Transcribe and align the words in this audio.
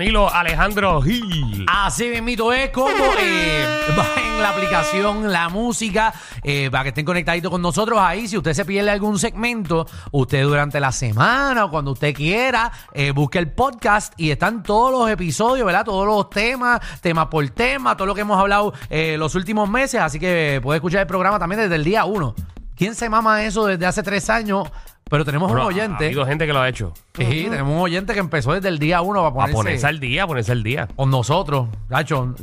Danilo 0.00 0.32
Alejandro 0.32 1.02
Gil. 1.02 1.66
Así 1.68 2.08
mismito 2.08 2.54
es 2.54 2.70
como 2.70 2.88
eh, 3.20 3.66
bajen 3.94 4.40
la 4.40 4.48
aplicación, 4.48 5.30
la 5.30 5.50
música, 5.50 6.14
eh, 6.42 6.70
para 6.70 6.84
que 6.84 6.88
estén 6.88 7.04
conectaditos 7.04 7.50
con 7.50 7.60
nosotros 7.60 7.98
ahí. 8.00 8.26
Si 8.26 8.38
usted 8.38 8.54
se 8.54 8.64
pierde 8.64 8.88
algún 8.88 9.18
segmento, 9.18 9.86
usted 10.10 10.42
durante 10.44 10.80
la 10.80 10.90
semana 10.90 11.66
o 11.66 11.70
cuando 11.70 11.90
usted 11.90 12.14
quiera, 12.14 12.72
eh, 12.94 13.10
busque 13.10 13.38
el 13.38 13.52
podcast 13.52 14.14
y 14.16 14.30
están 14.30 14.62
todos 14.62 14.90
los 14.90 15.10
episodios, 15.10 15.66
¿verdad? 15.66 15.84
Todos 15.84 16.06
los 16.06 16.30
temas, 16.30 16.80
tema 17.02 17.28
por 17.28 17.46
tema, 17.50 17.94
todo 17.94 18.06
lo 18.06 18.14
que 18.14 18.22
hemos 18.22 18.40
hablado 18.40 18.72
eh, 18.88 19.16
los 19.18 19.34
últimos 19.34 19.68
meses. 19.68 20.00
Así 20.00 20.18
que 20.18 20.60
puede 20.62 20.78
escuchar 20.78 21.02
el 21.02 21.08
programa 21.08 21.38
también 21.38 21.60
desde 21.60 21.74
el 21.74 21.84
día 21.84 22.06
uno. 22.06 22.34
¿Quién 22.74 22.94
se 22.94 23.10
mama 23.10 23.44
eso 23.44 23.66
desde 23.66 23.84
hace 23.84 24.02
tres 24.02 24.30
años? 24.30 24.66
Pero 25.10 25.24
tenemos 25.24 25.48
Bueno, 25.48 25.66
un 25.66 25.72
Ha 25.72 25.74
oyente. 25.74 26.06
habido 26.06 26.24
gente 26.24 26.46
que 26.46 26.52
lo 26.52 26.60
ha 26.60 26.68
hecho. 26.68 26.94
Sí, 27.14 27.24
tenemos 27.50 27.74
un 27.74 27.80
oyente 27.82 28.14
que 28.14 28.20
empezó 28.20 28.52
desde 28.52 28.68
el 28.68 28.78
día 28.78 29.02
uno 29.02 29.20
para 29.20 29.28
A 29.28 29.32
ponerse, 29.34 29.54
ponerse 29.56 29.86
al 29.88 30.00
día, 30.00 30.22
a 30.22 30.26
ponerse 30.26 30.52
al 30.52 30.62
día. 30.62 30.86
con 30.96 31.10
nosotros. 31.10 31.68
Gacho, 31.88 32.34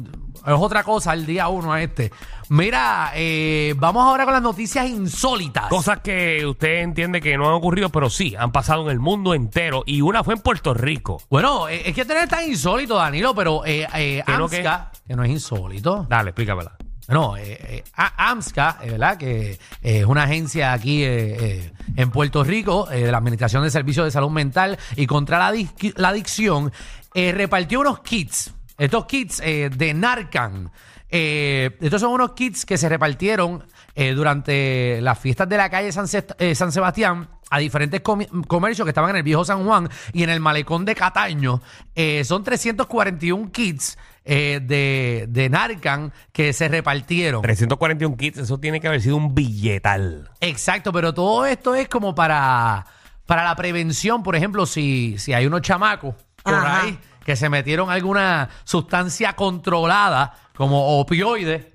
es 0.45 0.53
otra 0.53 0.83
cosa 0.83 1.13
el 1.13 1.25
día 1.25 1.47
uno 1.47 1.73
a 1.73 1.81
este. 1.81 2.11
Mira, 2.49 3.11
eh, 3.15 3.73
vamos 3.77 4.05
ahora 4.05 4.23
con 4.23 4.33
las 4.33 4.41
noticias 4.41 4.87
insólitas. 4.87 5.67
Cosas 5.67 5.99
que 5.99 6.45
usted 6.45 6.81
entiende 6.81 7.19
que 7.19 7.35
no 7.37 7.47
han 7.49 7.55
ocurrido, 7.55 7.89
pero 7.89 8.09
sí, 8.09 8.35
han 8.37 8.51
pasado 8.53 8.83
en 8.83 8.91
el 8.91 8.99
mundo 8.99 9.33
entero. 9.33 9.83
Y 9.85 9.99
una 10.01 10.23
fue 10.23 10.35
en 10.35 10.41
Puerto 10.41 10.73
Rico. 10.73 11.21
Bueno, 11.29 11.67
eh, 11.67 11.81
es 11.89 11.93
que 11.95 12.05
tener 12.05 12.29
tan 12.29 12.47
insólito, 12.47 12.95
Danilo, 12.95 13.35
pero 13.35 13.65
eh, 13.65 13.85
eh, 13.95 14.23
¿Que 14.25 14.31
no 14.37 14.45
AMSCA, 14.45 14.91
que 15.05 15.15
no 15.15 15.23
es 15.23 15.31
insólito. 15.31 16.05
Dale, 16.07 16.29
explícamela. 16.29 16.76
No, 17.07 17.37
eh, 17.37 17.57
eh, 17.61 17.83
AMSCA, 17.95 18.79
eh, 18.83 18.91
¿verdad? 18.91 19.17
Que 19.17 19.51
eh, 19.51 19.59
es 19.81 20.05
una 20.05 20.23
agencia 20.23 20.73
aquí 20.73 21.03
eh, 21.03 21.71
en 21.95 22.11
Puerto 22.11 22.43
Rico 22.43 22.85
de 22.87 23.11
la 23.11 23.17
Administración 23.17 23.63
de 23.63 23.71
Servicios 23.71 24.05
de 24.05 24.11
Salud 24.11 24.29
Mental 24.29 24.77
y 24.95 25.07
contra 25.07 25.37
la, 25.39 25.57
la 25.95 26.09
adicción, 26.09 26.71
repartió 27.13 27.79
unos 27.79 27.99
kits. 28.01 28.53
Estos 28.77 29.05
kits 29.05 29.37
de 29.37 29.93
Narcan. 29.95 30.71
Eh, 31.09 31.77
estos 31.81 32.01
son 32.01 32.11
unos 32.11 32.33
kits 32.33 32.65
que 32.65 32.77
se 32.77 32.89
repartieron 32.89 33.63
eh, 33.95 34.11
durante 34.13 34.99
las 35.01 35.17
fiestas 35.19 35.47
de 35.47 35.57
la 35.57 35.69
calle 35.69 35.91
San, 35.91 36.05
Sest- 36.05 36.35
eh, 36.37 36.53
San 36.53 36.71
Sebastián 36.71 37.29
a 37.49 37.59
diferentes 37.59 38.01
comercios 38.01 38.85
que 38.85 38.89
estaban 38.89 39.11
en 39.11 39.15
el 39.15 39.23
viejo 39.23 39.45
San 39.45 39.65
Juan 39.65 39.89
y 40.11 40.23
en 40.23 40.29
el 40.29 40.41
malecón 40.41 40.83
de 40.83 40.95
Cataño. 40.95 41.61
Eh, 41.95 42.25
son 42.25 42.43
341 42.43 43.51
kits 43.53 43.97
eh, 44.25 44.59
de, 44.61 45.27
de 45.29 45.49
Narcan 45.49 46.11
que 46.33 46.51
se 46.51 46.67
repartieron. 46.67 47.41
341 47.41 48.17
kits, 48.17 48.39
eso 48.39 48.59
tiene 48.59 48.81
que 48.81 48.89
haber 48.89 49.01
sido 49.01 49.15
un 49.15 49.33
billetal. 49.33 50.29
Exacto, 50.41 50.91
pero 50.91 51.13
todo 51.13 51.45
esto 51.45 51.73
es 51.73 51.87
como 51.87 52.13
para, 52.13 52.85
para 53.25 53.45
la 53.45 53.55
prevención. 53.55 54.23
Por 54.23 54.35
ejemplo, 54.35 54.65
si, 54.65 55.17
si 55.17 55.31
hay 55.33 55.45
unos 55.45 55.61
chamacos 55.61 56.15
por 56.43 56.53
Ajá. 56.53 56.81
ahí 56.83 56.99
que 57.27 57.35
se 57.35 57.49
metieron 57.49 57.89
alguna 57.89 58.47
sustancia 58.63 59.33
controlada, 59.33 60.33
como 60.55 60.97
opioides, 60.97 61.67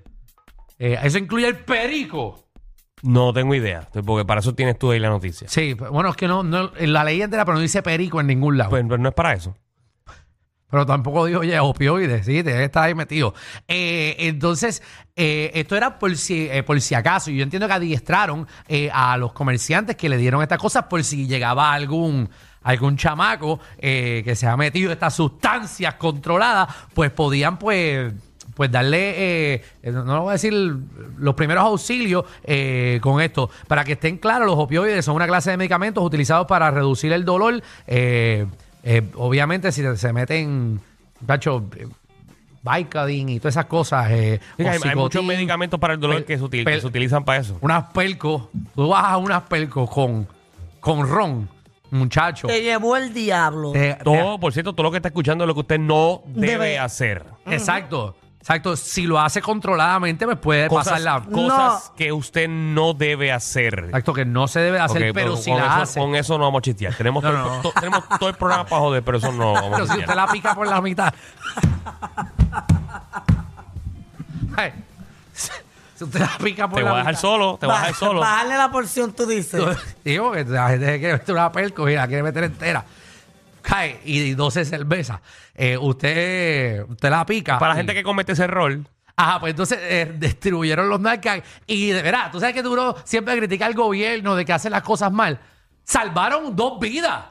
eh, 0.79 0.97
eso 1.03 1.19
incluye 1.19 1.47
el 1.47 1.57
perico. 1.57 2.49
No 3.03 3.31
tengo 3.33 3.53
idea, 3.53 3.87
porque 4.03 4.25
para 4.25 4.39
eso 4.39 4.55
tienes 4.55 4.79
tú 4.79 4.89
ahí 4.89 4.99
la 4.99 5.09
noticia. 5.09 5.47
Sí, 5.47 5.75
bueno, 5.75 6.09
es 6.09 6.15
que 6.15 6.27
no, 6.27 6.41
no 6.41 6.71
la 6.79 7.03
ley 7.03 7.21
entera, 7.21 7.45
pero 7.45 7.53
no 7.53 7.61
dice 7.61 7.83
perico 7.83 8.19
en 8.19 8.25
ningún 8.25 8.57
lado. 8.57 8.71
Pues, 8.71 8.83
pues 8.87 8.99
no 8.99 9.09
es 9.09 9.13
para 9.13 9.33
eso. 9.33 9.55
Pero 10.73 10.87
tampoco 10.87 11.27
dijo, 11.27 11.41
oye, 11.41 11.59
opioides, 11.59 12.25
sí, 12.25 12.41
te 12.41 12.63
está 12.63 12.81
ahí 12.81 12.95
metido. 12.95 13.35
Eh, 13.67 14.15
entonces, 14.17 14.81
eh, 15.15 15.51
esto 15.53 15.75
era 15.75 15.99
por 15.99 16.17
si, 16.17 16.47
eh, 16.49 16.63
por 16.63 16.81
si 16.81 16.95
acaso. 16.95 17.29
Yo 17.29 17.43
entiendo 17.43 17.67
que 17.67 17.73
adiestraron 17.75 18.47
eh, 18.67 18.89
a 18.91 19.15
los 19.17 19.33
comerciantes 19.33 19.95
que 19.95 20.09
le 20.09 20.17
dieron 20.17 20.41
estas 20.41 20.57
cosas 20.57 20.85
por 20.85 21.03
si 21.03 21.27
llegaba 21.27 21.71
algún, 21.73 22.27
algún 22.63 22.97
chamaco 22.97 23.59
eh, 23.77 24.23
que 24.25 24.35
se 24.35 24.47
ha 24.47 24.57
metido 24.57 24.91
estas 24.91 25.13
sustancias 25.13 25.93
controladas, 25.93 26.67
pues 26.95 27.11
podían, 27.11 27.59
pues 27.59 28.11
pues 28.55 28.71
darle, 28.71 29.61
no 29.83 30.05
lo 30.05 30.21
voy 30.21 30.29
a 30.29 30.33
decir, 30.33 30.53
los 30.53 31.35
primeros 31.35 31.63
auxilios 31.65 32.25
eh, 32.43 32.97
con 32.99 33.21
esto. 33.21 33.51
Para 33.67 33.83
que 33.83 33.91
estén 33.91 34.17
claros, 34.17 34.47
los 34.47 34.57
opioides 34.57 35.05
son 35.05 35.15
una 35.15 35.27
clase 35.27 35.51
de 35.51 35.57
medicamentos 35.57 36.03
utilizados 36.03 36.47
para 36.47 36.71
reducir 36.71 37.13
el 37.13 37.25
dolor. 37.25 37.61
Eh, 38.83 39.01
obviamente, 39.15 39.71
si 39.71 39.81
se- 39.81 39.97
se 39.97 40.13
meten, 40.13 40.79
cacho, 41.25 41.63
eh, 41.77 41.87
Vicodin 42.61 43.29
y 43.29 43.39
todas 43.39 43.53
esas 43.55 43.65
cosas. 43.65 44.07
eh, 44.11 44.39
Sí, 44.57 44.63
hay, 44.65 44.95
muchos 44.95 45.23
medicamentos 45.23 45.79
para 45.79 45.95
el 45.95 45.99
dolor 45.99 46.21
pel- 46.21 46.25
que, 46.25 46.37
se, 46.37 46.43
util- 46.43 46.63
pel- 46.65 46.75
que 46.75 46.81
se 46.81 46.87
utilizan 46.87 47.23
para 47.25 47.39
eso. 47.41 47.57
Unas 47.61 47.85
pelcos, 47.93 48.43
tú 48.75 48.87
vas 48.89 49.03
a 49.05 49.17
unas 49.17 49.43
pelcos 49.43 49.89
con, 49.89 50.27
con 50.79 51.07
ron, 51.07 51.49
muchacho. 51.91 52.47
Te 52.47 52.61
llevó 52.61 52.95
el 52.95 53.13
diablo. 53.13 53.71
Te- 53.73 53.95
te- 53.95 54.03
Todo, 54.03 54.39
por 54.39 54.53
cierto, 54.53 54.73
todo 54.73 54.83
lo 54.83 54.91
que 54.91 54.97
está 54.97 55.09
escuchando 55.09 55.43
es 55.43 55.47
lo 55.47 55.53
que 55.53 55.59
usted 55.61 55.79
no 55.79 56.21
debe, 56.25 56.51
Debe. 56.51 56.79
hacer. 56.79 57.25
Exacto, 57.45 58.15
exacto. 58.43 58.75
Si 58.75 59.03
lo 59.03 59.19
hace 59.19 59.41
controladamente, 59.41 60.25
pues 60.25 60.37
puede 60.37 60.67
Cosas, 60.67 60.85
pasar 60.93 61.01
la 61.01 61.21
cosas 61.23 61.91
que 61.97 62.11
usted 62.11 62.47
no 62.49 62.93
debe 62.93 63.31
hacer. 63.31 63.85
Exacto, 63.85 64.13
que 64.13 64.25
no 64.25 64.47
se 64.47 64.59
debe 64.59 64.79
hacer, 64.79 65.09
Ok, 65.09 65.13
pero 65.15 65.37
si 65.37 65.49
con 65.49 65.59
la 65.59 65.65
eso, 65.67 65.81
hace. 65.81 65.99
Con 65.99 66.15
eso 66.15 66.37
no 66.37 66.43
vamos 66.45 66.59
a 66.59 66.61
chistear. 66.63 66.93
Tenemos, 66.95 67.23
No, 67.23 67.31
todo, 67.31 67.39
no, 67.41 67.55
no. 67.55 67.61
to- 67.61 67.71
tenemos 67.79 68.03
todo 68.19 68.29
el 68.29 68.35
programa 68.35 68.65
para 68.65 68.81
joder, 68.81 69.03
pero 69.03 69.17
eso 69.17 69.31
no 69.31 69.53
vamos 69.53 69.71
Pero 69.71 69.75
a 69.75 69.77
si 69.79 69.83
usted 69.93 69.95
chistear. 69.99 70.17
la 70.17 70.27
pica 70.27 70.53
por 70.55 70.67
la 70.67 70.81
mitad. 70.81 71.13
Ay, 74.55 74.71
si 75.95 76.03
usted 76.03 76.19
la 76.19 76.37
pica 76.43 76.67
por 76.67 76.77
Te 76.79 76.83
la 76.83 76.91
voy 76.91 76.95
a 76.97 76.99
dejar 76.99 77.13
mitad. 77.13 77.21
solo, 77.21 77.57
te 77.59 77.65
voy 77.65 77.75
a 77.75 77.79
dejar 77.79 77.95
solo. 77.95 78.19
Bajarle 78.19 78.57
la 78.57 78.71
porción, 78.71 79.13
tú 79.13 79.25
dices. 79.25 79.63
Digo 80.03 80.31
que 80.31 80.43
la 80.45 80.69
gente 80.69 80.85
que 80.85 80.99
quiere 80.99 81.13
meter 81.13 81.33
una 81.35 81.51
pelco 81.51 81.89
y 81.89 81.95
la 81.95 82.07
quiere 82.07 82.23
meter 82.23 82.43
entera. 82.43 82.83
Cae 83.63 83.99
y 84.05 84.33
12 84.35 84.65
cervezas. 84.65 85.19
Eh, 85.55 85.77
usted, 85.77 86.83
usted 86.87 87.09
la 87.09 87.25
pica. 87.25 87.57
Para 87.57 87.73
la 87.73 87.77
y- 87.79 87.81
gente 87.81 87.93
que 87.95 88.03
comete 88.03 88.33
ese 88.33 88.43
error, 88.43 88.79
Ajá, 89.15 89.39
pues 89.39 89.51
entonces 89.51 89.77
eh, 89.81 90.11
distribuyeron 90.19 90.89
los 90.89 90.99
Narcan 90.99 91.43
y 91.67 91.87
de 91.91 92.01
verdad, 92.01 92.31
tú 92.31 92.39
sabes 92.39 92.55
que 92.55 92.63
duro 92.63 92.95
siempre 93.03 93.37
critica 93.37 93.65
al 93.67 93.73
gobierno 93.75 94.35
de 94.35 94.43
que 94.43 94.53
hace 94.53 94.69
las 94.69 94.81
cosas 94.81 95.11
mal. 95.11 95.39
Salvaron 95.83 96.55
dos 96.55 96.79
vidas, 96.79 97.25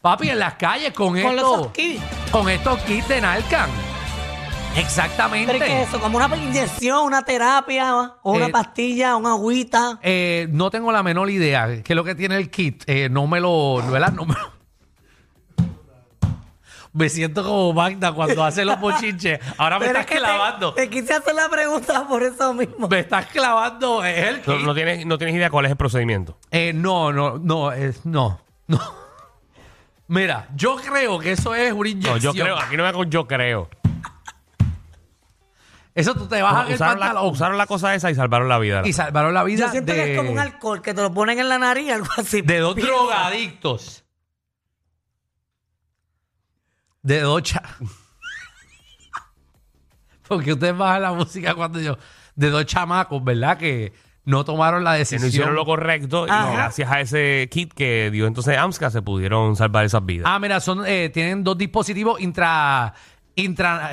papi, 0.00 0.30
en 0.30 0.38
las 0.40 0.54
calles 0.54 0.92
con, 0.92 1.08
Con 1.08 1.18
estos 1.18 1.58
los 1.58 1.72
kits. 1.72 2.02
con 2.32 2.48
estos 2.50 2.80
kits 2.80 3.06
de 3.08 3.20
Narcan. 3.20 3.70
Exactamente. 4.76 5.52
¿Pero 5.52 5.64
qué 5.64 5.82
es 5.82 5.88
eso? 5.88 6.00
¿Como 6.00 6.18
una 6.18 6.36
inyección, 6.36 7.04
una 7.04 7.22
terapia, 7.22 7.94
o 8.22 8.32
una 8.32 8.46
Eh, 8.46 8.50
pastilla, 8.50 9.16
una 9.16 9.30
agüita? 9.30 9.98
Eh, 10.02 10.46
no 10.50 10.70
tengo 10.70 10.92
la 10.92 11.02
menor 11.02 11.30
idea 11.30 11.66
qué 11.82 11.92
es 11.92 11.96
lo 11.96 12.04
que 12.04 12.14
tiene 12.14 12.36
el 12.36 12.50
kit. 12.50 12.84
Eh, 12.86 13.08
no 13.08 13.26
me 13.26 13.40
lo, 13.40 13.76
¿verdad? 13.90 14.12
No 14.12 14.24
me 14.24 14.34
lo- 14.34 14.57
Me 16.92 17.08
siento 17.08 17.44
como 17.44 17.72
Magda 17.72 18.12
cuando 18.12 18.44
hace 18.44 18.64
los 18.64 18.80
bochinches. 18.80 19.38
Ahora 19.58 19.78
me 19.78 19.86
Pero 19.86 20.00
estás 20.00 20.04
es 20.04 20.06
que 20.06 20.14
te- 20.14 20.20
clavando. 20.32 20.74
Te, 20.74 20.88
quise 20.90 21.12
hacer 21.14 21.34
la 21.34 21.48
pregunta 21.48 22.06
por 22.08 22.22
eso 22.22 22.54
mismo. 22.54 22.88
Me 22.88 23.00
estás 23.00 23.26
clavando. 23.26 24.04
El 24.04 24.42
no, 24.46 24.58
no 24.60 24.74
tienes, 24.74 25.04
no 25.06 25.18
tienes 25.18 25.36
idea 25.36 25.50
cuál 25.50 25.66
es 25.66 25.70
el 25.70 25.76
procedimiento. 25.76 26.38
Eh, 26.50 26.72
no, 26.74 27.12
no, 27.12 27.38
no, 27.38 27.70
no, 28.04 28.40
no. 28.66 28.80
Mira, 30.08 30.48
yo 30.56 30.76
creo 30.76 31.18
que 31.18 31.32
eso 31.32 31.54
es 31.54 31.70
una 31.72 31.80
No, 31.82 31.86
inyección. 31.90 32.34
yo 32.34 32.42
creo, 32.42 32.58
aquí 32.58 32.76
no 32.76 32.82
me 32.84 32.88
hago 32.88 33.04
yo 33.04 33.26
creo. 33.26 33.68
Eso 35.94 36.14
tú 36.14 36.26
te 36.28 36.40
bajas 36.40 36.68
el 36.68 36.74
Usaron 36.76 37.00
la, 37.00 37.06
pantalón 37.06 37.32
usaron 37.32 37.58
la 37.58 37.66
cosa 37.66 37.94
esa 37.94 38.10
y 38.10 38.14
salvaron 38.14 38.48
la 38.48 38.58
vida. 38.58 38.82
y 38.84 38.92
salvaron 38.92 39.34
la 39.34 39.42
vida 39.42 39.66
Yo 39.66 39.70
siento 39.72 39.92
de, 39.92 39.98
que 40.04 40.12
es 40.12 40.18
como 40.18 40.30
un 40.30 40.38
alcohol 40.38 40.80
que 40.80 40.94
te 40.94 41.02
lo 41.02 41.12
ponen 41.12 41.38
en 41.40 41.48
la 41.48 41.58
nariz, 41.58 41.90
algo 41.90 42.06
así. 42.16 42.40
de 42.40 42.58
dos 42.60 42.74
Piensa. 42.76 42.92
drogadictos. 42.92 44.04
De 47.08 47.20
dos 47.22 47.42
cha- 47.42 47.62
Porque 50.28 50.52
ustedes 50.52 50.76
bajan 50.76 51.02
la 51.02 51.12
música 51.12 51.54
cuando 51.54 51.80
yo... 51.80 51.96
De 52.34 52.50
dos 52.50 52.66
chamacos, 52.66 53.24
¿verdad? 53.24 53.56
Que 53.56 53.92
no 54.24 54.44
tomaron 54.44 54.84
la 54.84 54.92
Que 54.92 54.98
decisión. 54.98 55.22
no 55.22 55.28
hicieron 55.28 55.54
lo 55.54 55.64
correcto 55.64 56.26
y 56.26 56.30
Ajá. 56.30 56.52
gracias 56.52 56.90
a 56.90 57.00
ese 57.00 57.48
kit 57.50 57.72
que 57.72 58.10
dio 58.12 58.26
entonces 58.26 58.56
AMSCA 58.58 58.90
se 58.90 59.00
pudieron 59.00 59.56
salvar 59.56 59.86
esas 59.86 60.04
vidas. 60.04 60.26
Ah, 60.30 60.38
mira, 60.38 60.60
son, 60.60 60.84
eh, 60.86 61.08
tienen 61.12 61.42
dos 61.42 61.56
dispositivos 61.56 62.20
intra, 62.20 62.92
intra, 63.36 63.90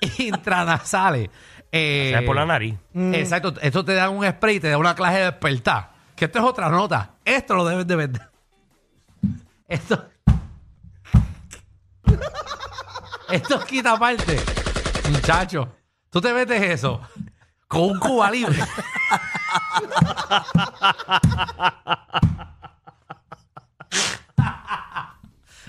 intranasales. 0.18 1.28
Eh, 1.72 2.22
por 2.24 2.36
la 2.36 2.46
nariz. 2.46 2.76
Exacto. 2.94 3.54
Esto 3.60 3.84
te 3.84 3.94
da 3.94 4.08
un 4.08 4.24
spray 4.24 4.56
y 4.56 4.60
te 4.60 4.68
da 4.70 4.78
una 4.78 4.94
clase 4.94 5.18
de 5.18 5.24
despertar. 5.24 5.90
Que 6.14 6.26
esto 6.26 6.38
es 6.38 6.44
otra 6.44 6.68
nota. 6.68 7.14
Esto 7.24 7.54
lo 7.56 7.64
debes 7.64 7.86
de 7.88 7.96
vender. 7.96 8.22
Esto. 9.68 10.06
Esto 13.32 13.60
quita 13.64 13.92
aparte. 13.92 14.40
Muchacho, 15.10 15.68
tú 16.10 16.20
te 16.20 16.32
metes 16.32 16.60
eso. 16.62 17.00
con 17.68 17.82
un 17.82 17.98
Cuba 18.00 18.30
libre. 18.30 18.58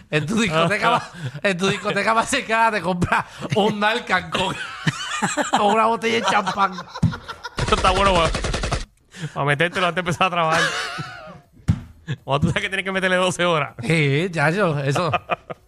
En 0.09 0.25
tu 0.25 0.35
discoteca, 0.41 0.89
más- 0.91 1.09
en 1.41 1.57
tu 1.57 1.67
discoteca 1.67 2.13
más 2.13 2.27
cercana 2.29 2.71
te 2.71 2.81
compras 2.81 3.25
un 3.55 3.79
Narcan 3.79 4.29
con, 4.29 4.53
con 5.51 5.61
una 5.73 5.85
botella 5.85 6.15
de 6.15 6.23
champán. 6.23 6.73
Esto 7.57 7.75
está 7.75 7.91
bueno 7.91 8.13
para, 8.13 8.29
para 9.33 9.45
metértelo 9.45 9.87
antes 9.87 9.95
de 10.03 10.09
empezar 10.09 10.27
a 10.27 10.29
trabajar. 10.31 10.61
Cuando 12.25 12.39
tú 12.41 12.47
sabes 12.47 12.63
que 12.63 12.67
tienes 12.69 12.83
que 12.83 12.91
meterle 12.91 13.15
12 13.15 13.45
horas. 13.45 13.73
Sí, 13.81 14.27
chacho, 14.33 14.77
eso. 14.79 15.09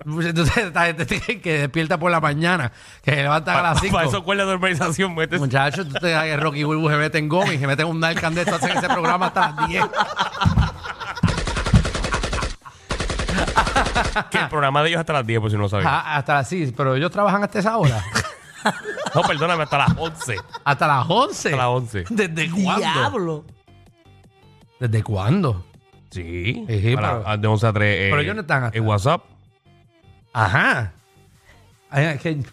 Entonces, 0.06 0.58
esta 0.68 0.86
gente 0.86 1.06
tiene 1.06 1.42
que 1.42 1.60
despierta 1.60 1.98
por 1.98 2.12
la 2.12 2.20
mañana, 2.20 2.72
que 3.02 3.12
se 3.12 3.18
levanta 3.24 3.58
a 3.58 3.62
las 3.62 3.80
5. 3.80 3.94
Para 3.96 4.08
eso 4.08 4.24
cuerda 4.24 4.46
de 4.46 4.54
urbanización, 4.54 5.16
metes. 5.16 5.40
Muchachos, 5.40 5.88
tú 5.88 5.94
te 5.96 6.10
das 6.10 6.24
que 6.24 6.38
Rocky 6.38 6.64
Bulbu 6.64 6.90
se 6.90 6.96
mete 6.98 7.18
en 7.18 7.30
gomi, 7.30 7.58
se 7.58 7.68
meten 7.68 7.88
un 7.88 8.00
Narcan 8.00 8.34
de 8.36 8.42
esto, 8.42 8.56
hacen 8.56 8.78
ese 8.78 8.88
programa 8.88 9.28
hasta 9.28 9.52
las 9.58 9.68
10. 9.70 9.84
Que 14.30 14.38
el 14.40 14.48
programa 14.50 14.82
de 14.84 14.90
ellos 14.90 15.00
hasta 15.00 15.14
las 15.14 15.26
10, 15.26 15.40
por 15.40 15.50
si 15.50 15.56
no 15.56 15.64
lo 15.64 15.70
sabes. 15.70 15.86
Ah, 15.90 16.18
hasta 16.18 16.36
las 16.36 16.48
6, 16.50 16.74
pero 16.76 16.96
ellos 16.96 17.12
trabajan 17.12 17.44
hasta 17.44 17.60
esa 17.60 17.78
hora. 17.78 18.04
No, 19.14 19.22
perdóname, 19.24 19.64
hasta 19.64 19.78
las 19.78 19.90
11. 19.98 20.38
Hasta 20.64 20.88
las 20.88 21.06
11. 21.10 21.50
Hasta 21.50 21.58
las 21.58 21.66
11. 21.68 22.06
¿Desde 22.10 22.50
cuándo? 22.50 22.80
Diablo. 22.82 23.46
¿Desde 24.80 25.04
cuándo? 25.04 25.66
Sí. 26.10 26.66
Sí, 26.68 26.96
A 26.98 27.02
la- 27.02 27.20
pero- 27.24 27.38
de 27.38 27.48
11 27.50 27.68
a 27.68 27.74
3. 27.74 27.96
eh, 28.00 28.08
pero 28.10 28.22
ellos 28.22 28.36
no 28.36 28.42
están 28.42 28.64
hasta- 28.64 28.78
En 28.78 28.88
WhatsApp. 28.88 29.22
Ajá. 30.34 30.92
Ay, 31.90 32.06
es 32.06 32.22
que- 32.22 32.44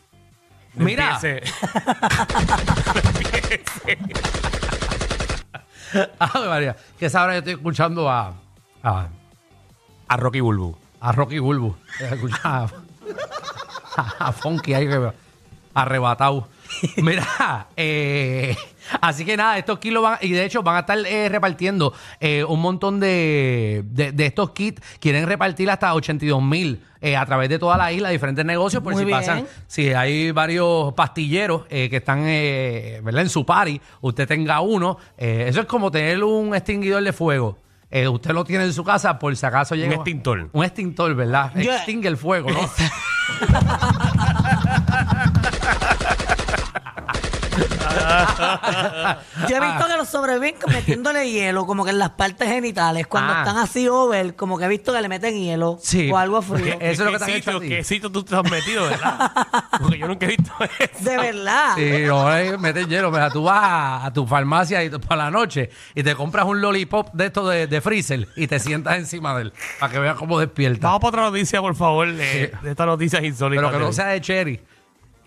Mira, 0.75 1.19
Empiece. 1.23 1.43
Ave 6.19 6.47
María, 6.49 6.77
que 6.99 7.07
esa 7.07 7.23
hora 7.25 7.33
yo 7.35 7.39
estoy 7.39 7.55
escuchando 7.55 8.09
a, 8.09 8.35
a, 8.83 9.09
A 10.09 10.17
Rocky 10.17 10.41
Bulbu. 10.41 10.77
a 11.01 11.13
Rocky 11.13 11.39
Bulbu. 11.41 11.75
Escucha 11.99 12.39
a, 12.45 12.67
a, 13.97 14.03
a 14.29 14.33
Funky 14.33 14.75
ahí 14.75 14.87
que- 14.87 15.13
arrebatado. 15.75 16.49
Mira, 16.97 17.67
eh, 17.77 18.57
así 19.01 19.25
que 19.25 19.37
nada, 19.37 19.59
estos 19.59 19.79
kits 19.79 19.95
lo 19.95 20.03
van, 20.03 20.19
y 20.21 20.31
de 20.31 20.45
hecho 20.45 20.63
van 20.63 20.77
a 20.77 20.81
estar 20.81 20.99
eh, 20.99 21.29
repartiendo 21.29 21.93
eh, 22.21 22.45
un 22.45 22.61
montón 22.61 23.01
de, 23.01 23.83
de, 23.87 24.13
de 24.13 24.27
estos 24.27 24.51
kits. 24.51 24.83
Quieren 24.99 25.27
repartir 25.27 25.71
hasta 25.71 25.95
82 25.95 26.43
mil 26.43 26.83
eh, 27.01 27.17
a 27.17 27.25
través 27.27 27.49
de 27.49 27.59
toda 27.59 27.77
la 27.77 27.93
isla, 27.93 28.11
diferentes 28.11 28.45
negocios, 28.45 28.83
por 28.83 28.93
Muy 28.93 29.03
si 29.03 29.07
bien. 29.07 29.19
pasan. 29.19 29.47
Si 29.67 29.93
hay 29.93 30.31
varios 30.33 30.93
pastilleros 30.95 31.63
eh, 31.71 31.89
que 31.91 31.97
están 31.99 32.21
eh, 32.25 33.01
¿verdad? 33.03 33.23
en 33.23 33.31
su 33.31 33.45
party, 33.47 33.81
usted 34.03 34.27
tenga 34.29 34.61
uno. 34.61 34.99
eh, 35.19 35.47
eso 35.49 35.61
es 35.61 35.67
como 35.67 35.91
tener 35.91 36.23
un 36.25 36.55
extinguidor 36.55 37.03
de 37.03 37.13
fuego. 37.13 37.59
Eh, 37.93 38.07
usted 38.07 38.31
lo 38.31 38.45
tiene 38.45 38.63
en 38.65 38.73
su 38.73 38.85
casa 38.85 39.19
por 39.19 39.37
si 39.37 39.45
acaso 39.45 39.75
llega. 39.75 39.95
extintor. 39.97 40.49
Un 40.53 40.65
extintor, 40.65 41.13
¿verdad? 41.17 41.51
Yo- 41.57 41.73
Extingue 41.75 42.07
el 42.09 42.17
fuego, 42.17 42.49
¿no? 42.51 42.61
Yo 49.49 49.57
he 49.57 49.61
visto 49.61 49.87
que 49.87 49.97
los 49.97 50.09
sobreviven 50.09 50.55
metiéndole 50.69 51.31
hielo, 51.31 51.67
como 51.67 51.85
que 51.85 51.91
en 51.91 51.99
las 51.99 52.11
partes 52.11 52.49
genitales. 52.49 53.07
Cuando 53.07 53.33
Ah. 53.35 53.39
están 53.41 53.57
así 53.59 53.87
over, 53.89 54.35
como 54.37 54.59
que 54.59 54.65
he 54.65 54.69
visto 54.69 54.93
que 54.93 55.01
le 55.01 55.09
meten 55.09 55.35
hielo 55.35 55.79
Sí. 55.81 56.11
o 56.11 56.17
algo 56.19 56.43
frío. 56.43 56.75
Eso 56.81 56.83
es 56.91 56.99
lo 57.01 57.13
que 57.13 57.19
te 57.19 57.25
han 57.25 57.31
¿Qué 57.31 57.37
hecho 57.37 57.51
a 57.51 57.53
sitio, 57.55 57.61
ti. 57.61 57.69
¿Qué 57.69 57.85
sitio 57.85 58.11
tú 58.11 58.23
te 58.23 58.35
has 58.37 58.51
metido, 58.51 58.85
verdad? 58.89 59.31
Porque 59.81 59.99
yo 59.99 60.09
nunca 60.09 60.27
he 60.27 60.31
visto 60.31 60.53
eso. 60.79 61.05
De 61.05 61.17
verdad. 61.17 61.75
Sí, 61.77 61.91
no, 62.07 62.37
eh, 62.37 62.59
meter 62.59 62.87
hielo. 62.89 63.11
Mira, 63.11 63.31
tú 63.31 63.45
vas 63.45 63.63
a, 63.63 64.07
a 64.07 64.13
tu 64.13 64.27
farmacia 64.27 64.83
y, 64.85 64.91
para 64.91 65.25
la 65.25 65.31
noche 65.31 65.71
y 65.95 66.03
te 66.03 66.15
compras 66.15 66.45
un 66.47 66.61
lollipop 66.61 67.13
de 67.13 67.27
esto 67.27 67.47
de, 67.49 67.67
de 67.67 67.81
freezer 67.81 68.29
y 68.37 68.47
te 68.47 68.59
sientas 68.59 68.97
encima 68.99 69.35
de 69.37 69.43
él 69.43 69.53
para 69.79 69.93
que 69.93 69.99
veas 69.99 70.17
cómo 70.17 70.39
despierta. 70.39 70.89
Vamos 70.89 71.01
para 71.01 71.09
otra 71.09 71.23
noticia, 71.31 71.61
por 71.61 71.75
favor. 71.75 72.09
eh, 72.09 72.53
de 72.63 72.71
estas 72.71 72.87
noticias 72.87 73.23
insólitas. 73.23 73.65
Pero 73.67 73.79
que 73.79 73.85
no 73.85 73.93
sea 73.93 74.07
de 74.07 74.21
cherry. 74.21 74.61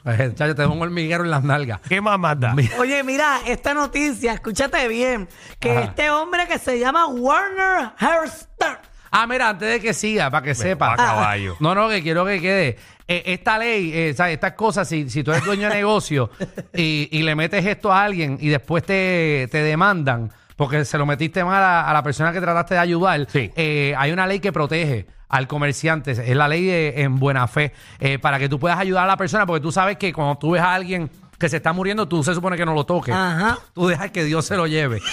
Chacho, 0.03 0.53
te 0.55 0.63
pongo 0.63 0.75
un 0.75 0.81
hormiguero 0.81 1.23
en 1.23 1.31
las 1.31 1.44
nalgas. 1.44 1.79
¿Qué 1.88 2.01
más 2.01 2.19
manda? 2.19 2.53
Mira. 2.53 2.75
Oye, 2.79 3.03
mira, 3.03 3.39
esta 3.45 3.73
noticia, 3.73 4.33
escúchate 4.33 4.88
bien, 4.88 5.29
que 5.59 5.71
Ajá. 5.71 5.81
este 5.81 6.09
hombre 6.09 6.45
que 6.47 6.59
se 6.59 6.77
llama 6.79 7.07
Warner 7.07 7.91
Hairston, 7.97 8.77
Ah, 9.15 9.27
mira, 9.27 9.50
antes 9.50 9.69
de 9.69 9.79
que 9.79 9.94
siga, 9.94 10.31
para 10.31 10.44
que 10.44 10.55
sepa. 10.55 10.94
a 10.94 10.95
caballo. 10.97 11.55
No, 11.59 11.75
no, 11.75 11.88
que 11.88 12.01
quiero 12.01 12.25
que 12.25 12.41
quede. 12.41 12.77
Eh, 13.07 13.21
esta 13.27 13.59
ley, 13.59 13.91
eh, 13.94 14.13
¿sabes? 14.15 14.33
estas 14.33 14.53
cosas, 14.53 14.89
si, 14.89 15.07
si 15.09 15.23
tú 15.23 15.31
eres 15.31 15.45
dueño 15.45 15.69
de 15.69 15.75
negocio 15.75 16.31
y, 16.73 17.09
y 17.11 17.21
le 17.21 17.35
metes 17.35 17.63
esto 17.63 17.94
a 17.94 18.03
alguien 18.03 18.38
y 18.41 18.49
después 18.49 18.83
te, 18.83 19.47
te 19.51 19.59
demandan 19.59 20.31
porque 20.56 20.83
se 20.85 20.97
lo 20.97 21.06
metiste 21.06 21.44
mal 21.44 21.61
a, 21.63 21.88
a 21.89 21.94
la 21.94 22.01
persona 22.01 22.31
que 22.33 22.39
trataste 22.41 22.73
de 22.75 22.79
ayudar, 22.79 23.27
Sí. 23.29 23.51
eh, 23.56 23.94
hay 23.97 24.11
una 24.11 24.25
ley 24.25 24.39
que 24.39 24.51
protege 24.51 25.06
al 25.33 25.47
comerciante. 25.47 26.12
Es 26.12 26.35
la 26.35 26.47
ley 26.47 26.63
de- 26.65 27.01
en 27.01 27.18
buena 27.18 27.47
fe 27.47 27.74
eh, 28.00 28.19
para 28.19 28.38
que 28.38 28.47
tú 28.47 28.59
puedas 28.59 28.77
ayudar 28.77 29.06
a 29.06 29.07
la 29.07 29.18
persona 29.18 29.47
porque 29.47 29.62
tú 29.62 29.71
sabes 29.71 29.97
que 29.97 30.13
cuando 30.13 30.35
tú 30.38 30.51
ves 30.51 30.62
a 30.62 30.75
alguien 30.75 31.09
que 31.39 31.50
se 31.50 31.57
está 31.57 31.74
muriendo, 31.74 32.07
tú 32.07 32.24
se 32.24 32.35
supone 32.35 32.56
que 32.56 32.65
no 32.65 32.75
lo 32.75 32.85
toques. 32.85 33.15
Ajá. 33.15 33.57
Tú 33.74 33.88
dejas 33.88 34.12
que 34.12 34.24
Dios 34.24 34.45
se 34.45 34.56
lo 34.56 34.68
lleve. 34.68 35.01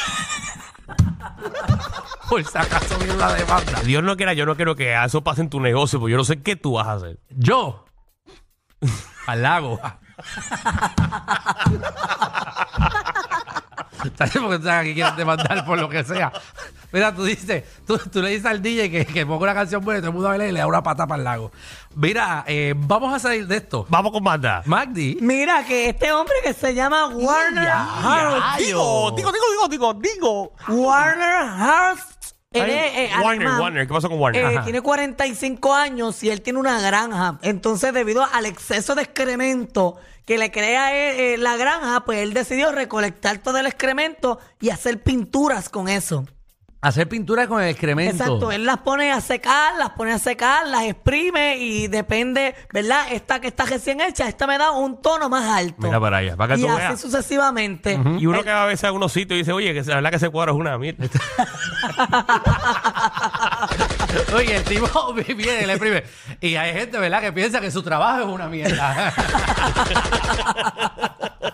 Por 2.29 2.45
si 2.45 2.59
acaso 2.59 2.99
viene 2.99 3.17
la 3.17 3.33
demanda. 3.33 3.81
Dios 3.83 4.05
no 4.05 4.15
quiera, 4.17 4.35
yo 4.35 4.45
no 4.45 4.55
quiero 4.57 4.77
que 4.77 4.95
eso 4.95 5.25
pase 5.25 5.41
en 5.41 5.49
tu 5.49 5.59
negocio, 5.59 5.99
porque 5.99 6.13
yo 6.13 6.19
no 6.19 6.25
sé 6.25 6.43
qué 6.43 6.55
tú 6.55 6.75
vas 6.75 6.87
a 6.87 6.93
hacer. 6.95 7.19
Yo. 7.31 7.87
Al 9.27 9.43
lago. 9.43 9.81
Que 14.01 14.95
quieres 14.95 15.17
demandar 15.17 15.65
por 15.65 15.79
lo 15.79 15.89
que 15.89 16.03
sea. 16.05 16.33
Mira, 16.93 17.15
tú 17.15 17.25
dices, 17.25 17.65
tú, 17.87 17.99
tú 17.99 18.23
le 18.23 18.31
dices 18.31 18.47
al 18.47 18.61
DJ 18.61 18.91
que, 18.91 19.07
que 19.07 19.27
ponga 19.27 19.45
una 19.45 19.55
canción 19.55 19.85
buena 19.85 19.99
y 19.99 20.01
todo 20.01 20.11
el 20.11 20.15
mundo 20.15 20.29
baila 20.29 20.47
y 20.47 20.53
le 20.53 20.59
da 20.61 20.67
una 20.67 20.83
pata 20.83 21.07
para 21.07 21.19
el 21.19 21.25
lago. 21.25 21.53
Mira, 21.95 22.45
eh, 22.47 22.75
vamos 22.77 23.15
a 23.15 23.19
salir 23.19 23.47
de 23.47 23.57
esto. 23.57 23.87
Vamos 23.89 24.13
con 24.13 24.23
manda. 24.23 24.63
Magdi. 24.67 25.19
mira 25.21 25.65
que 25.65 25.91
este 25.91 26.13
hombre 26.13 26.35
que 26.43 26.53
se 26.53 26.75
llama 26.75 27.09
Warner 27.09 27.69
Hairston, 27.69 28.59
Digo, 28.59 29.13
digo, 29.17 29.31
digo, 29.33 29.69
digo, 29.69 29.95
digo. 29.95 30.53
Warner 30.69 31.49
Hairston, 31.49 32.11
él 32.53 32.71
es, 32.71 32.97
eh, 32.97 33.11
Warner, 33.23 33.47
alemán. 33.47 33.61
Warner, 33.61 33.87
¿qué 33.87 33.95
pasó 33.95 34.09
con 34.09 34.19
Warner? 34.19 34.45
Eh, 34.45 34.61
tiene 34.65 34.81
45 34.81 35.75
años 35.75 36.23
y 36.25 36.31
él 36.31 36.43
tiene 36.43 36.59
una 36.59 36.81
granja. 36.81 37.39
Entonces, 37.43 37.95
debido 37.95 38.25
al 38.33 38.47
exceso 38.47 38.97
de 38.97 39.03
excremento 39.03 39.97
que 40.27 40.39
le 40.39 40.53
crea 40.53 40.95
eh, 40.95 41.35
eh, 41.35 41.39
la 41.39 41.57
granja, 41.57 42.05
pues 42.05 42.21
él 42.21 42.35
decidió 42.35 42.71
recolectar 42.71 43.39
todo 43.39 43.59
el 43.59 43.67
excremento 43.67 44.39
y 44.61 44.71
hacer 44.71 45.03
pinturas 45.03 45.69
con 45.69 45.89
eso. 45.89 46.25
Hacer 46.83 47.09
pintura 47.09 47.47
con 47.47 47.63
el 47.63 47.69
excremento. 47.69 48.25
Exacto, 48.25 48.53
él 48.53 48.65
las 48.65 48.79
pone 48.79 49.13
a 49.13 49.21
secar, 49.21 49.75
las 49.79 49.91
pone 49.91 50.13
a 50.13 50.19
secar, 50.19 50.67
las 50.67 50.85
exprime 50.85 51.59
y 51.59 51.89
depende, 51.89 52.55
¿verdad? 52.73 53.05
Esta 53.13 53.39
que 53.39 53.49
está 53.49 53.67
recién 53.67 54.01
hecha, 54.01 54.27
esta 54.27 54.47
me 54.47 54.57
da 54.57 54.71
un 54.71 55.03
tono 55.03 55.29
más 55.29 55.45
alto. 55.45 55.83
Mira 55.83 56.01
para 56.01 56.17
allá, 56.19 56.37
para 56.37 56.55
que 56.55 56.61
y 56.61 56.65
tú 56.65 56.71
así 56.71 56.79
veas. 56.79 57.01
sucesivamente. 57.01 58.01
Y 58.19 58.25
uno 58.25 58.43
que 58.43 58.51
va 58.51 58.63
a 58.63 58.67
veces 58.67 58.85
a 58.85 58.87
algunos 58.87 59.13
sitios 59.13 59.37
y 59.37 59.41
dice, 59.41 59.53
oye, 59.53 59.75
que 59.75 59.83
la 59.83 59.97
verdad 59.97 60.09
que 60.09 60.17
ese 60.17 60.31
cuadro 60.31 60.55
es 60.55 60.59
una 60.59 60.79
mierda. 60.79 61.07
Oye, 64.35 64.57
el 64.57 64.65
tipo 64.65 65.15
viene 65.37 65.63
y 65.63 65.67
le 65.67 65.73
exprime. 65.73 66.05
Y 66.41 66.57
hay 66.57 66.73
gente, 66.73 66.99
¿verdad?, 66.99 67.21
que 67.21 67.33
piensa 67.33 67.61
que 67.61 67.71
su 67.71 67.83
trabajo 67.83 68.21
es 68.21 68.27
una 68.27 68.49
mierda. 68.49 69.13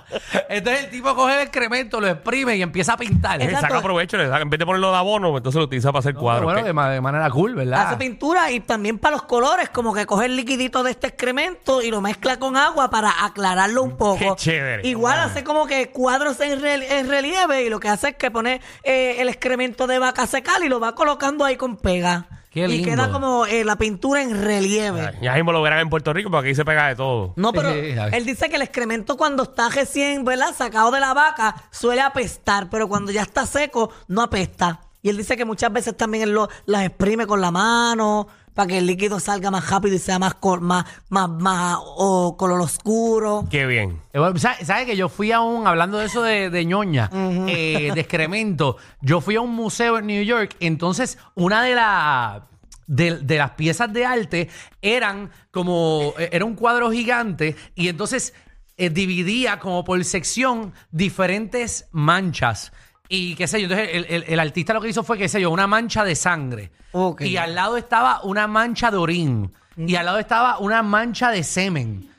Entonces 0.49 0.85
el 0.85 0.90
tipo 0.90 1.14
coge 1.14 1.35
el 1.37 1.42
excremento, 1.42 2.00
lo 2.00 2.09
exprime 2.09 2.56
y 2.56 2.62
empieza 2.62 2.95
a 2.95 2.97
pintar. 2.97 3.38
Le 3.38 3.45
Exacto. 3.45 3.68
saca 3.68 3.83
provecho, 3.83 4.16
le 4.16 4.26
saca, 4.28 4.42
en 4.42 4.50
vez 4.50 4.59
de 4.59 4.66
ponerlo 4.66 4.90
de 4.90 4.97
abono, 4.99 5.37
entonces 5.37 5.59
lo 5.59 5.64
utiliza 5.64 5.90
para 5.92 6.00
hacer 6.00 6.14
cuadros. 6.14 6.45
bueno, 6.45 6.61
¿qué? 6.61 6.66
de, 6.66 6.73
ma- 6.73 6.90
de 6.90 7.00
manera 7.00 7.30
cool, 7.30 7.54
¿verdad? 7.54 7.88
Hace 7.88 7.97
pintura 7.97 8.50
y 8.50 8.61
también 8.61 8.99
para 8.99 9.12
los 9.16 9.23
colores, 9.23 9.68
como 9.71 9.95
que 9.95 10.06
coge 10.06 10.26
el 10.26 10.37
liquidito 10.37 10.83
de 10.83 10.90
este 10.90 11.06
excremento 11.09 11.83
y 11.83 11.90
lo 11.90 12.00
mezcla 12.00 12.38
con 12.38 12.56
agua 12.56 12.90
para 12.90 13.25
aclararlo 13.25 13.83
un 13.83 13.97
poco. 13.97 14.18
Qué 14.18 14.33
chévere. 14.37 14.87
Igual 14.88 15.18
hace 15.21 15.45
como 15.45 15.66
que 15.66 15.90
cuadros 15.90 16.40
en, 16.40 16.61
rel- 16.61 16.85
en 16.90 17.09
relieve 17.09 17.64
y 17.64 17.71
lo 17.71 17.78
que 17.80 17.88
hace 17.88 18.09
es 18.11 18.16
que 18.16 18.30
pone 18.30 18.61
eh, 18.83 19.16
el 19.21 19.28
excremento 19.28 19.87
de 19.87 19.99
vaca 19.99 20.23
a 20.23 20.26
secar 20.26 20.62
y 20.64 20.68
lo 20.68 20.80
va 20.80 20.95
colocando 20.95 21.45
ahí 21.45 21.56
con 21.56 21.76
pega. 21.76 22.26
Qué 22.56 22.66
Y 22.68 22.82
queda 22.82 23.12
como 23.12 23.44
eh, 23.44 23.66
la 23.66 23.76
pintura 23.76 24.22
en 24.22 24.42
relieve. 24.42 25.12
Ya 25.20 25.34
mismo 25.34 25.52
lo 25.52 25.60
verán 25.60 25.80
en 25.80 25.90
Puerto 25.90 26.14
Rico, 26.14 26.30
porque 26.30 26.48
aquí 26.48 26.54
se 26.54 26.64
pega 26.64 26.88
de 26.88 26.96
todo. 26.96 27.34
No, 27.36 27.52
pero 27.52 27.68
él 27.68 28.25
dice 28.25 28.48
que 28.48 28.56
el 28.56 28.62
excremento 28.62 29.18
cuando 29.18 29.42
está 29.42 29.68
recién, 29.68 30.25
¿verdad? 30.25 30.54
Sacado 30.56 30.90
de 30.90 30.98
la 30.98 31.12
vaca 31.12 31.54
suele 31.70 32.00
apestar, 32.00 32.70
pero 32.70 32.88
cuando 32.88 33.12
ya 33.12 33.20
está 33.20 33.44
seco 33.44 33.92
no 34.08 34.22
apesta. 34.22 34.80
Y 35.02 35.10
él 35.10 35.18
dice 35.18 35.36
que 35.36 35.44
muchas 35.44 35.70
veces 35.70 35.98
también 35.98 36.22
él 36.22 36.30
lo, 36.30 36.48
las 36.64 36.86
exprime 36.86 37.26
con 37.26 37.42
la 37.42 37.50
mano 37.50 38.26
para 38.56 38.66
que 38.68 38.78
el 38.78 38.86
líquido 38.86 39.20
salga 39.20 39.50
más 39.52 39.70
rápido 39.70 39.94
y 39.94 39.98
sea 40.00 40.18
más 40.18 40.34
col- 40.34 40.62
más 40.62 40.84
más 41.10 41.28
más 41.28 41.78
o 41.80 42.36
color 42.36 42.60
oscuro. 42.60 43.44
Qué 43.50 43.66
bien. 43.66 44.00
Eh, 44.12 44.18
bueno, 44.18 44.36
¿Sabes 44.38 44.66
sabe 44.66 44.86
que 44.86 44.96
yo 44.96 45.08
fui 45.08 45.30
a 45.30 45.40
un, 45.40 45.66
hablando 45.68 45.98
de 45.98 46.06
eso 46.06 46.22
de, 46.22 46.50
de 46.50 46.64
ñoña, 46.64 47.10
eh, 47.46 47.92
de 47.94 48.00
excremento, 48.00 48.78
yo 49.02 49.20
fui 49.20 49.36
a 49.36 49.40
un 49.42 49.54
museo 49.54 49.98
en 49.98 50.06
New 50.06 50.25
York, 50.25 50.56
entonces 50.58 51.18
una 51.34 51.62
de, 51.62 51.75
las 51.76 52.42
de, 52.86 53.18
de 53.18 53.36
las 53.38 53.50
piezas 53.52 53.92
de 53.92 54.06
arte 54.06 54.48
eran 54.80 55.30
como, 55.50 56.14
eh, 56.18 56.30
era 56.32 56.44
un 56.44 56.54
cuadro 56.56 56.90
gigante 56.90 57.54
y 57.75 57.88
entonces 57.88 58.32
eh, 58.78 58.90
dividía 58.90 59.58
como 59.58 59.84
por 59.84 60.02
sección 60.04 60.72
diferentes 60.90 61.88
manchas. 61.92 62.72
Y 63.08 63.34
qué 63.36 63.46
sé 63.46 63.60
yo, 63.60 63.64
entonces 63.68 63.88
el, 63.92 64.06
el- 64.08 64.25
el 64.28 64.40
artista 64.40 64.72
lo 64.75 64.80
que 64.80 64.88
hizo 64.88 65.02
fue, 65.04 65.18
qué 65.18 65.28
sé 65.28 65.40
yo, 65.40 65.50
una 65.50 65.66
mancha 65.66 66.04
de 66.04 66.14
sangre. 66.16 66.70
Ok. 66.92 67.20
Y 67.22 67.36
al 67.36 67.54
lado 67.54 67.76
estaba 67.76 68.20
una 68.22 68.46
mancha 68.46 68.90
de 68.90 68.96
orín. 68.96 69.52
Y 69.76 69.94
al 69.96 70.06
lado 70.06 70.18
estaba 70.18 70.58
una 70.58 70.82
mancha 70.82 71.30
de 71.30 71.44
semen. 71.44 72.10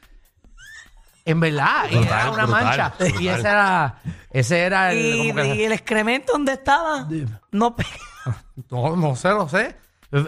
En 1.25 1.39
verdad, 1.41 1.85
y 1.91 1.95
Brutal, 1.97 2.19
era 2.21 2.31
una 2.31 2.45
brutal, 2.45 2.63
mancha. 2.65 2.93
Y 2.99 3.03
brutal. 3.03 3.27
ese 3.39 3.47
era, 3.49 3.95
ese 4.31 4.59
era 4.61 4.91
el... 4.93 5.05
Y, 5.05 5.29
como 5.31 5.41
que- 5.43 5.55
y 5.55 5.63
el 5.65 5.71
excremento 5.73 6.31
donde 6.33 6.53
estaba, 6.53 7.05
no 7.51 7.75
pe- 7.75 7.85
no, 8.71 8.95
no 8.95 9.15
sé, 9.17 9.29
no 9.29 9.49
sé. 9.49 9.75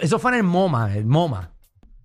Eso 0.01 0.19
fue 0.19 0.31
en 0.31 0.37
el 0.39 0.43
MoMA, 0.43 0.93
el 0.95 1.05
MoMA. 1.05 1.51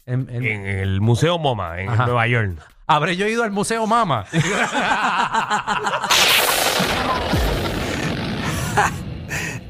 En- 0.07 0.29
en- 0.31 0.45
En 0.45 0.67
el 0.67 1.01
Museo 1.01 1.39
MoMA, 1.39 1.81
en 1.81 1.89
Ajá. 1.89 2.05
Nueva 2.07 2.27
York. 2.29 2.57
Habré 2.87 3.17
yo 3.17 3.27
ido 3.27 3.43
al 3.43 3.51
Museo 3.51 3.85
Mama. 3.87 4.27